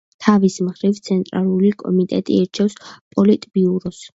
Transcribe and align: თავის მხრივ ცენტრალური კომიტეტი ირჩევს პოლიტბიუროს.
თავის 0.27 0.55
მხრივ 0.69 1.01
ცენტრალური 1.09 1.71
კომიტეტი 1.83 2.41
ირჩევს 2.41 2.79
პოლიტბიუროს. 2.89 4.03